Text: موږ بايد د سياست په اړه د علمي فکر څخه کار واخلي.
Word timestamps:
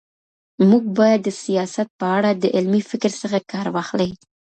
موږ 0.69 0.83
بايد 0.97 1.21
د 1.23 1.29
سياست 1.43 1.87
په 1.99 2.05
اړه 2.17 2.29
د 2.33 2.43
علمي 2.55 2.81
فکر 2.91 3.11
څخه 3.21 3.37
کار 3.51 3.67
واخلي. 3.75 4.09